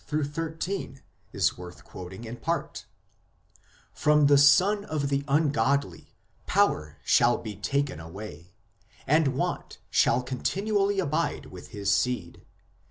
6 0.09 0.29
13 0.29 1.03
is 1.31 1.59
worth 1.59 1.83
quoting 1.83 2.23
in 2.25 2.35
part:" 2.37 2.85
From 3.93 4.25
the 4.25 4.37
son 4.39 4.83
of 4.85 5.09
the 5.09 5.23
ungodly 5.27 6.15
power 6.47 6.97
shall 7.03 7.37
be 7.37 7.55
taken 7.55 7.99
away, 7.99 8.55
and 9.05 9.35
want 9.35 9.77
shall 9.91 10.23
continually 10.23 10.99
abide 10.99 11.45
with 11.51 11.67
his 11.67 11.93
seed. 11.93 12.41